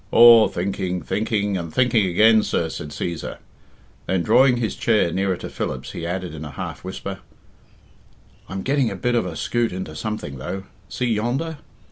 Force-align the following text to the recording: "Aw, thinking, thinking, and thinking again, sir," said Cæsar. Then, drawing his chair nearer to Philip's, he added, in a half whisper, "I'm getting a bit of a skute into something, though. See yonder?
"Aw, 0.09 0.47
thinking, 0.47 1.03
thinking, 1.03 1.57
and 1.57 1.71
thinking 1.71 2.07
again, 2.07 2.41
sir," 2.41 2.69
said 2.69 2.89
Cæsar. 2.89 3.37
Then, 4.07 4.23
drawing 4.23 4.57
his 4.57 4.75
chair 4.75 5.11
nearer 5.11 5.37
to 5.37 5.47
Philip's, 5.47 5.91
he 5.91 6.07
added, 6.07 6.33
in 6.33 6.43
a 6.43 6.49
half 6.49 6.83
whisper, 6.83 7.19
"I'm 8.49 8.63
getting 8.63 8.89
a 8.89 8.95
bit 8.95 9.13
of 9.13 9.27
a 9.27 9.35
skute 9.35 9.71
into 9.71 9.95
something, 9.95 10.39
though. 10.39 10.63
See 10.89 11.05
yonder? 11.05 11.59